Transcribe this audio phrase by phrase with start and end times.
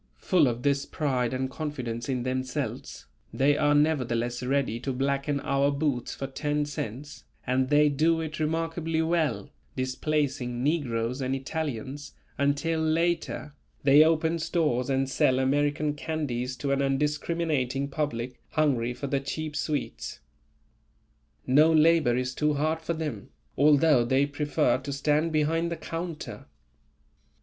[0.17, 5.69] Full of this pride and confidence in themselves, they are nevertheless ready to blacken our
[5.69, 12.79] boots for ten cents, and they do it remarkably well, displacing negroes and Italians, until
[12.81, 13.53] later,
[13.83, 19.55] they open stores and sell American candies to an undiscriminating public, hungry for the cheap
[19.55, 20.19] sweets.
[21.45, 26.47] No labour is too hard for them, although they prefer to stand behind the counter.